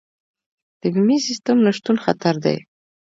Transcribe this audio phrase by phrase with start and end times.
[0.81, 2.57] د بیمې سیستم نشتون خطر دی.